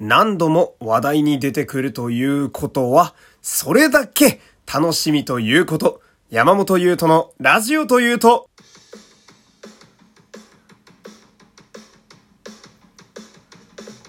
[0.00, 6.00] 何度も話題に出てくるということは、それだけ楽しみということ。
[6.30, 8.48] 山本優斗のラジオというと、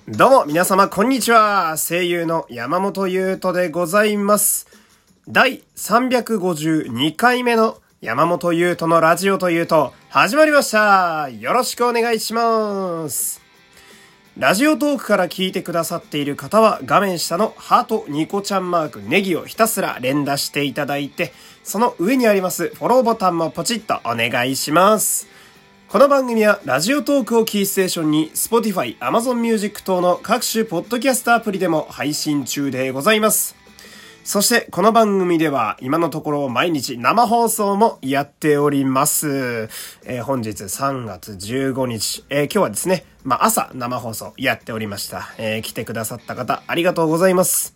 [0.07, 1.75] どうも皆様こんにちは。
[1.77, 4.67] 声優の山本優斗でございます。
[5.27, 11.27] 第352回目の山本優斗のラジオというと始まりました。
[11.29, 13.50] よろしくお願いします。
[14.37, 25.27] ラジオトークから聞いてくださっている方は画面下のハートニコちゃんマークネギをひたすら連打していただいて、その上にありますフォローボタンもポチッとお願いします。
[25.89, 33.60] この番組はラジオトークをキーステーションに Spotify、Amazon Music 等の各種ポッドキャストアプリでも配信中でございます。
[34.23, 39.67] そしてこの番組では今のところ毎日生放送もやっております。
[40.05, 45.33] えー、本日3月15日、えー、今日はですね、まあ、朝生放送やっておりました。
[45.39, 47.73] えー、来てくださった方ありがとうございます。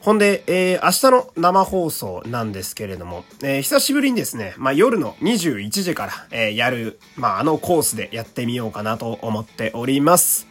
[0.00, 10.49] ほんで、えー、明日の生放送なんですけれども、えー、久しぶりにですね、まあ、夜の21時から、えー、やる、まあ、あのコースでやってみようかなと思っております。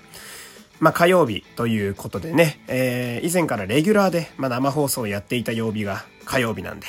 [0.80, 6.88] まあ、火曜日ということでね、えー、以前からレギュラーで、まあ、生放送をやっていた曜日が火曜日なんで、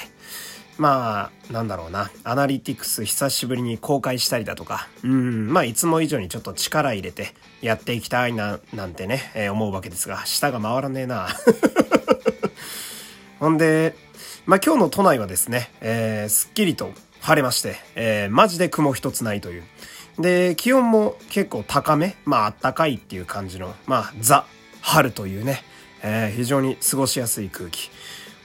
[0.78, 11.28] まあ、なんだろうな、アナリティクス久しぶりに公開したりだとか、うん、まあ、いつも以上にちょっと力入れてやっていきたいな、なんてね、えー、思うわけですが、舌が回らねえな。
[13.40, 13.94] ほんで、
[14.46, 19.64] まあ、今日の都内はですね、えー、すっきりと晴れまして、えー、マジで雲一つないという、
[20.20, 24.44] で、気温も結構高め、まあ暖かいっていう感じの、まあザ、
[24.80, 25.62] 春というね、
[26.02, 27.90] えー、非常に過ごしやすい空気。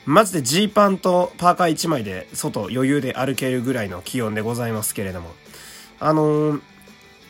[0.06, 5.34] マジでジーパンとパーカー1枚で外余裕で歩けるぐらいの気温でございますけれども。
[6.00, 6.59] あの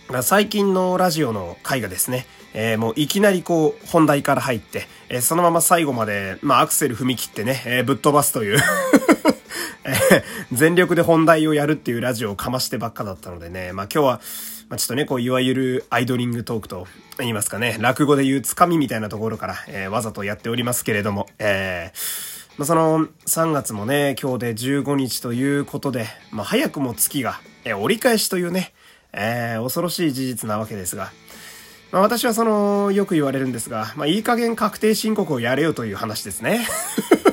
[0.10, 8.60] ー、最近のラジオの回がですね、えー、もういきなりこう本題から入って、えー、そのまま最後まで、まあアクセル踏み切ってね、え、ぶっ飛ばすという
[10.52, 14.22] 全力で本題をやるっていうラジオをかましてばっかだったのでね、まあ今日は、
[14.70, 16.88] まあちょっとね、こう、いわゆるアイドリングトークと
[17.20, 28.74] 言いますかね、落語で言うつかみみたいなところから、えー、わざとやっておりますけれども、えー、まあ、その、3月もね、今日で15日ということで、まあ、早くも月が、えー、折り返しというね、
[29.14, 31.12] えー、恐ろしい事実なわけですが、
[31.92, 36.66] まあ、私はその、よく言われるんですが、まあ、いい加減確定申告をやれよという話ですね。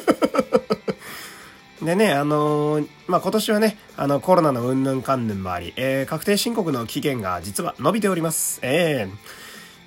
[1.84, 8.60] でね、あのー、まあ、今年はね、あの、コロナのうんぬんかんぬんもあり、えー、確定申告の期限が実は伸びております。
[8.62, 9.08] え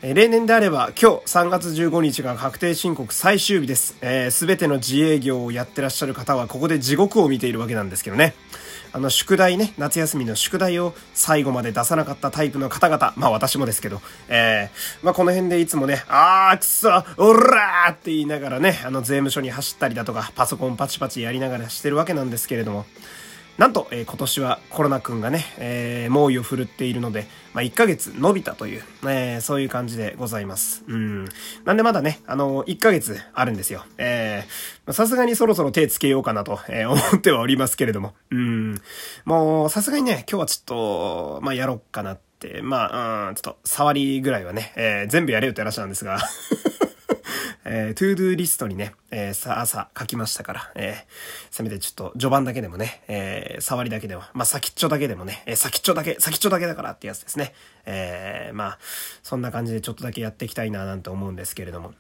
[0.01, 3.95] ー、例年であれば今日3月15日が確定申告最終日です。
[4.01, 8.33] えー、全ての自営業をやってらっしゃる方はここで地獄を見ているわけなんですけどね。
[8.95, 22.85] あの、宿題ね、夏休みの宿題を最後まで出さなかったタイプの方々、まあ私もですけど、えー、まあこの辺でいつもね、あーくそおらーって言いながらね、あの税務署に走ったりだとか、パソコンパチパチやりながらしてるわけなんですけれども、
[23.57, 30.83] なんと、えー、今年はコロナくんがね、えー、猛威を振るっているので、まあ、1ヶ月伸びたという、えー、そういう感じでございます。
[30.87, 31.25] うん。
[31.63, 33.85] なんでまだね、あの1ヶ月あるんですよ。
[33.97, 34.43] え、
[34.91, 38.13] さすがにそろそろ手つけようかなと、えー、思ってはおりますけれども。
[38.29, 38.81] うん。
[39.23, 46.19] もう、さすがにね、今日はちょっと、まあ、やろうかなって、まあ、うん、ちょっと、触りぐらいはね、えー、全部やれよって話なんですが。
[47.65, 50.95] えー、 to-do list にね、えー、さ、朝書きましたから、えー、
[51.49, 57.53] せめてちょっと序盤だけでもね、えー、触りだけでも、まあ、先っちょだけでもね、えー、先っちょだけ、先っちょだけだからってやつですね。
[57.85, 58.79] えー、まあ、
[59.23, 61.93] そんな感じでちょっとだけやっていきたいななんて思うんですけれども。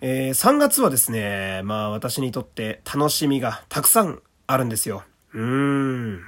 [0.00, 5.04] えー、3月はですね、まあ、私にとって楽しみがたくさんあるんですよ。
[5.34, 6.24] うーん。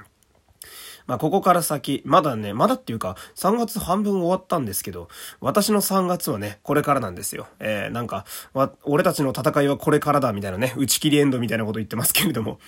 [1.07, 5.09] まあ、ここから先、まだね、まだっていうか、3月半分終わったんですけど、
[5.41, 7.47] 私の3月はね、これからなんですよ。
[7.61, 12.59] えー、なんか、わ、俺たちの戦いはこれからだ、みたいなね、打ち切りエンドみたいなこと言ってますけれども、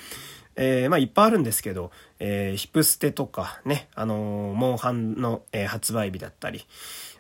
[0.56, 6.64] えー、まあいっぱいあるんですけど、えー、ヒプステとかね、あのー、モンハンの、えー、発売日だったり、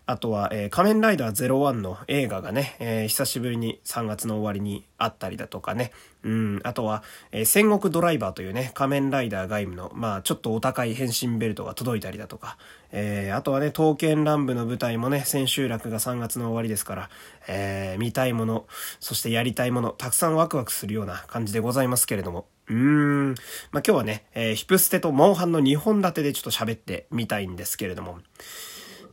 [0.08, 5.90] あとは、えー、仮面ライダー01の映画がね、えー、久しぶりに3月の終わりにあったりだとかね。
[6.22, 7.02] うん、あとは、
[7.32, 12.56] えー、戦国ドライバーというね、仮面ライダー外務の、まあ、ちょっとお高い変身ベルトが届いたりだとか、
[12.92, 17.10] えー、あとはね、刀剣乱舞の舞台もね、千秋楽が3月の終わりですから、
[17.48, 18.66] えー、見たいもの、
[19.00, 22.46] そしてやりたいもの、たくさんワクワクするような感じでございますけれども。
[22.68, 23.28] うーん。
[23.30, 23.36] まあ、
[23.72, 28.18] 今日はね、えー、ヒプステとモンハンの2本立てでちょっと喋ってみたいんですけれども。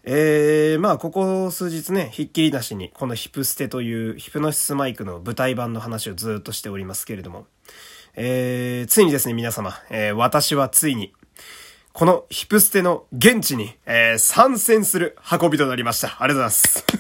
[0.06, 7.46] えー、まあ、ここ数日ね、ひっきりなしに、このヒプステというヒプノシスマイクの舞台版の話をずっとしておりますけれども、
[8.16, 11.14] えー、ついにですね、皆様、えー、私はついに、
[11.94, 16.18] このヒプステの現地に、えー、参戦する運びとなりました。
[16.22, 16.86] ありがとうございます。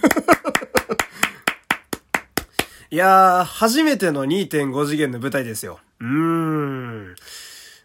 [2.89, 5.79] いやー、初めての2.5次元の舞台ですよ。
[6.03, 7.15] うーん。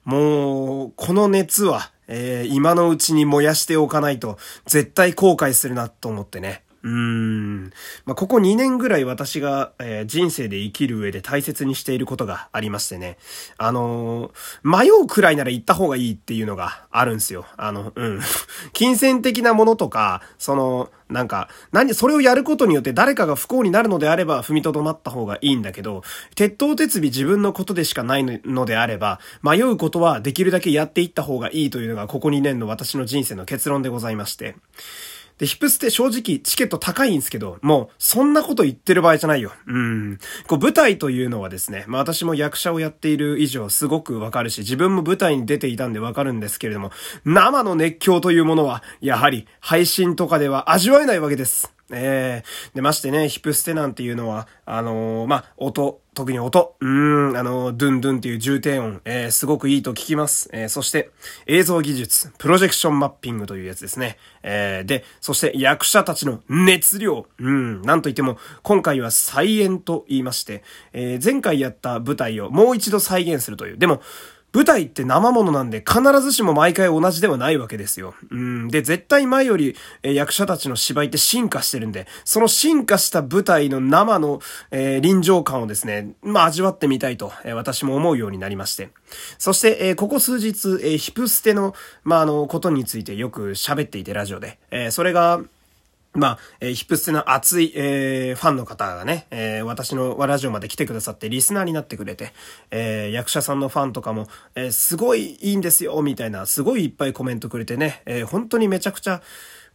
[0.04, 6.64] もう、この熱は、えー、今のうちに燃やしておかないと、絶対後悔するなと思ってね。
[6.82, 13.18] まあ、ここ2年ぐらい私が、えー、人生で生きる上で大切にしていることがありましてね。
[13.56, 17.46] あのー、迷うくらいなら行った方がいいっていうのがあるんですよ。
[17.56, 18.20] あの、うん。
[18.72, 26.02] 金銭的なものとか、その、なんか、何、それをやることによって誰かが不幸になるのであれば踏みとどまった方がいいんだけど、
[26.34, 34.56] 鉄頭鉄尾自分のことでしかないのであれば、迷うことはできるだけやっていった方がいいというのがここ2年の私の人生の結論でございまして。
[35.38, 39.52] で、ヒプステ正直チケット高いんですけど、もうそんなこと言ってる場合じゃないよ。
[39.66, 40.18] うん。
[40.46, 46.90] こう舞台というのはですね、まあ私も役者をやっている以上すごくわかるし、自分も舞台に出ていたんでわかるんですけれども、
[47.24, 51.77] 生の熱狂というものは、やはり配信とかでは味わえないわけです。
[51.90, 60.50] えー、で、ましてね、ヒプステなんていうのは、あのー、まあ、音、特に音、うん、あのー、ドゥンドゥンっていう重低音、えー、すごくいいと聞きます。
[60.52, 61.10] えー、そして、
[61.46, 64.18] 映像技術、プロジェクションマッピングというやつですね。
[64.42, 70.62] えー、で、そして役者たちの熱量、うん、なんといっても、今回は再演と言いまして、
[70.92, 73.78] えー、前回やった舞台をもう一度再現するという。
[73.78, 74.02] でも、
[74.58, 78.14] 舞台って生ものなんで必ずしも毎回同じではないわけですよ。
[78.32, 78.66] うん。
[78.66, 84.40] で、絶対前より、え役者たちの芝居って進化してるんで、その進化した舞台の生の、
[84.72, 88.90] えー、臨場感をですね、まあ味わってみたいと、えー、私も思うようになりまして。
[89.38, 94.58] そして、えー、ここ数日、えヒプステの、まああの、ことについてよく喋っていて、ラジオで。
[94.72, 95.40] えそれが、
[96.18, 102.32] まあ、えー、ヒップステの熱い、えー、ファンの方がね、えー、私のラジオまで来てくださってリスナーになってくれて、
[102.70, 109.22] えー、役者さんのファンとかも、え、すごいいいんですよ、みたいな、すごいいっぱいコメントくれてね、え、本当にめちゃくちゃ、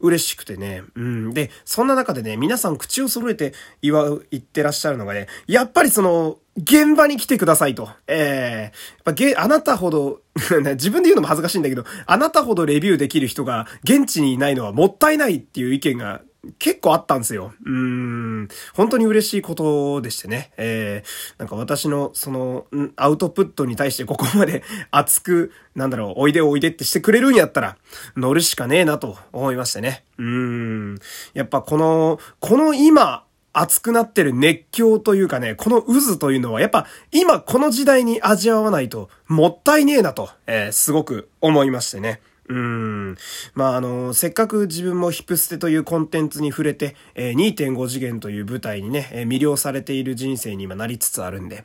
[0.03, 0.83] 嬉しくてね。
[0.95, 1.33] うん。
[1.33, 7.89] で、そんな中でね、皆さん口を揃えて祝う、言ってらっしゃるのがね、やっぱりその、現場に来てくださいと。
[8.05, 8.71] ええー、やっ
[9.05, 10.21] ぱげ、あなたほど
[10.75, 16.21] 自分で言うのも恥ずかしいんだけど、あなたほどレビューできる人が現地にいないのはもったいないっていう意見が
[16.59, 17.53] 結構あったんですよ。
[17.65, 18.47] うん。
[18.73, 20.51] 本当に嬉しいことでしてね。
[20.57, 22.65] えー、なんか私のその、
[22.97, 27.77] アウトプットに対してここまで 熱く、なんだろう、おいでおいでってしてくれるんやったら、
[28.17, 30.03] 乗るしかねえなと思いましてね。
[30.17, 30.97] うん。
[31.33, 33.23] やっぱこの、この今、
[33.53, 42.19] 熱くなってる熱狂というかね、この渦というのはやっぱ今この時代に味わわないともったいねえなと、えー、すごく思いましてね。
[42.53, 43.17] うん。
[43.55, 51.63] まあ、あの、せっかく自分もヒップステというコンテンツに触れて、えー、2.5次元という舞台にね、えー、魅了されている人生に今なりつつあるんで、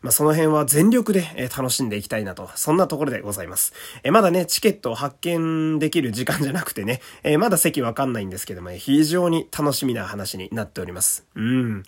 [0.00, 3.72] まあ、その辺は全力で、えー、楽しんでいきたいなと、そんなところでございます。
[4.04, 11.26] えー、まだね、チケットを発見できる時間じゃなくてね、えー、まだ席わかんないんですけども、非常に楽しみな話になっております。
[11.34, 11.82] うん。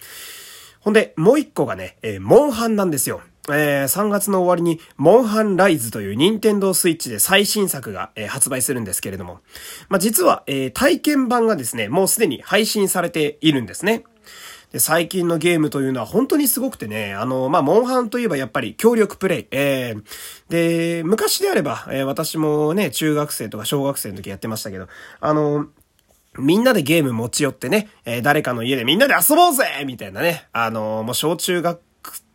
[0.81, 3.20] ほんで、もう一個がね、えー、モンハンなんですよ。
[3.48, 9.40] えー、3月の終わりに、モンハンライズという任天堂スイッチで最新作が、えー、発売するんですけれども、
[9.88, 14.04] まあ、実は、えー、体験版がですね、もうすでに配信されているんですね。
[14.72, 19.46] で、最近のゲームというのは本当にすごくてね、あの、まあ、モンハンといえばやっぱり協力プレイ。
[19.50, 20.02] えー、
[20.48, 24.87] で、昔であれば、えー、私もね、中学生とか小学生の時やってましたけど、
[25.20, 25.66] あの、
[26.38, 31.81] みんなでゲーム持ち寄ってね、えー、誰かの家でみんなで遊ぼうぜみたいなね、あのもう小中学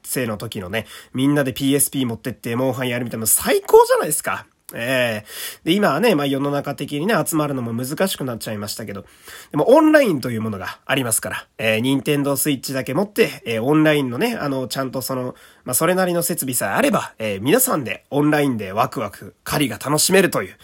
[0.08, 4.46] 生の時のね、みんなで PSP 持ってってモンハンやるみたいな最高じゃないですか。
[4.74, 9.06] ええー、で、今はね、まあ世の中的にね、集まるのも難しくなっちゃいましたけど、
[9.52, 15.36] でもオンラインというものがありますから、えー、ニンテンドースイッチだけ持って、えー、オンラインのね、あの、ちゃんとその、
[15.66, 20.58] まあそれなりの設備さえあれば、えー、皆さんでオンラインでワクワク、狩りが楽しめるという、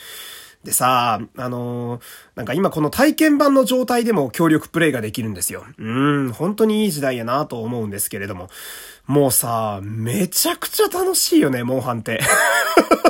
[0.64, 2.02] でさ、あのー、
[2.36, 5.66] なんか今この体験版の状態でも協力プレイができるんですよ。
[5.78, 8.50] うん、本当にいい時代やなと思うんですけれども。
[9.08, 12.20] もうさ、めちゃくちゃ楽しいよね、モンハンって。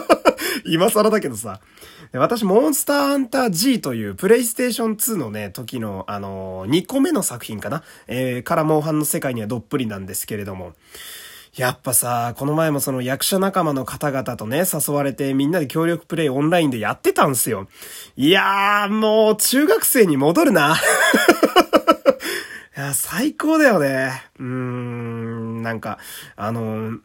[0.66, 1.60] 今更だけどさ。
[2.14, 10.74] 私、モンスターハンター G というプレイステーション2のね、時の、あのー、2個目の作品かなえー、からモンハンの世界にはどっぷりなんですけれども。
[11.56, 17.68] やっぱさ、この前もその役者仲間の方々とね、誘われてみんなで協力プレイオンラインでやってたんすよ。
[18.16, 20.78] いやー、もう中学生に戻るな。
[22.78, 24.24] いや、最高だよね。
[24.40, 25.98] うーん、なんか、
[26.38, 27.00] あのー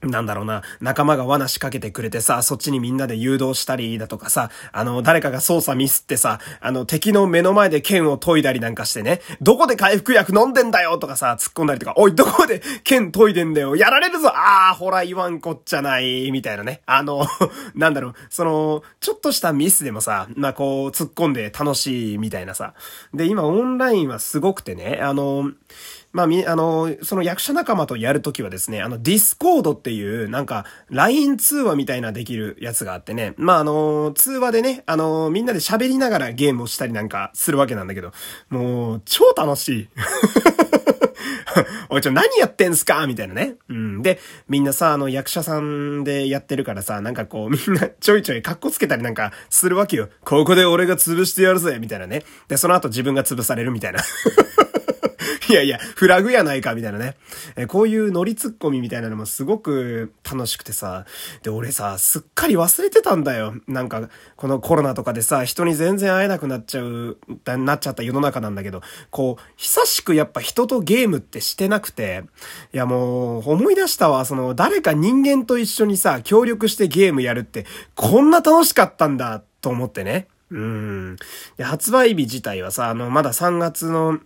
[0.00, 16.80] なんだろうな、仲間が罠仕掛けてくれてさ、そっちにみんなで誘導したりだとかさ、あの、誰かが操作ミスってさ、あの、敵の目の前で剣を研いだりなんかしてね、どこで回復薬飲んでんだよとかさ、突っ込んだりとか、おい、どこで剣研いでんだよやられるぞあー、ほら言わんこっちゃない、みたいなね。
[16.86, 17.26] あの、
[17.74, 22.74] なんだろう、その、ちょっとしたミスでもさ、まあ、こう、突っ込んで楽しいみたいなさ。
[23.12, 25.50] で、今オンラインはすごくてね、あの、
[26.18, 38.10] まあ、み、あの、その役者仲間とやるときはですね、あの、 Discord っていう、なんか、LINE 通話みたいなできるやつがあってね、まあ、あの、通話でね、あの、みんなで喋りながらゲームをしたりなんかするわけなんだけど、
[38.50, 39.88] もう、超楽しい。
[41.88, 43.54] おいちょ、何やってんすかみたいなね。
[43.68, 44.02] うん。
[44.02, 50.08] で、みんなさ、あの、役者さんでやってるからさ、なんかこう、みんなちょいちょい格好つけたりなんかするわけよ。
[50.24, 52.24] ここで俺が潰してやるぜみたいなね。
[52.48, 54.00] で、その後自分が潰されるみたいな。
[55.48, 57.16] いやいや、フラグやないか、みたいなね。
[57.56, 61.06] えこういうノリツッコミみたいなのもすごく楽しくてさ。
[61.42, 63.54] で、俺さ、すっかり忘れてたんだよ。
[63.66, 72.24] なんか、このコロナとかでさ、人に全然会えなくなっちゃう、なっちゃった世の中なんだけど、こう、久しくやっぱ人とゲームってしてなくて、
[72.72, 74.24] いやもう、思い出したわ。
[74.24, 80.28] その、誰か人間と一緒にさ、協力してゲームやるって、こんな楽しかったんだ、と思ってね。
[80.50, 81.16] うん。
[81.56, 84.18] で、発売日自体はさ、あの、まだ3月の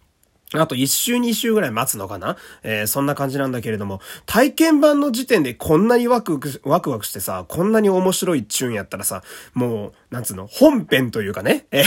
[0.54, 2.36] あと1週2週ぐらい待つのかな？
[2.62, 9.22] えー、そんな感じなんだけれども、体験版の時点でこんなにワクワク、ワクワクしてさ、こんなに面白いチューンやったらさ、
[9.54, 11.84] もう、なんつうの、本編というかね、えー、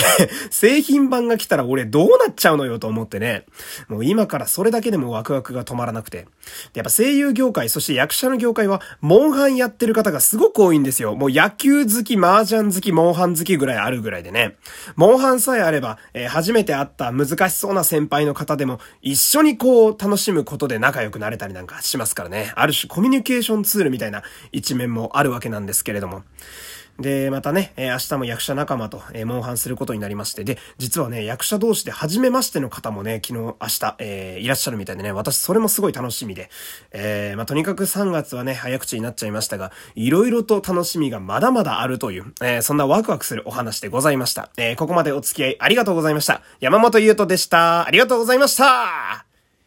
[0.50, 3.46] 製品版が来たら俺どうなっちゃうのよと思ってね、
[3.88, 6.28] もう今からそれだけでもワクワクが止まらなくて。
[6.74, 11.16] やっぱ声優業界、そして役者の業界は、モンハンやってる方がすごく多いんですよ。
[11.16, 14.56] もう野球好き、麻雀好き、モンハン好きぐらいあるぐらいでね。
[14.96, 22.52] モンハンさえあれば、えー、初めて会った難しそうな先輩の方でも、一緒にこう、楽しむことで仲良くなれたりなんかしますからね。
[22.56, 26.24] ある種コミュニケーションツールみたいな一面もあるわけなんですけれども。
[27.00, 36.50] で、またね、え、明日も役者仲間と、えー、モンハンすることになりまして、で、実はね、役者同士で初めましての方もね、昨日、明日、えー、いらっしゃるみたいでね、私それもすごい楽しみで、
[36.92, 44.50] えー、まあ、とにかく3月はね、早口になっちゃいましたが、いろいろと楽しみがまだまだあるという、えー、そんなワクワクするお話でございました。
[44.58, 46.42] え、ここまでお付き合いありがとうございました。
[46.62, 47.86] 山本優斗でした。
[47.86, 49.25] ありがとうございました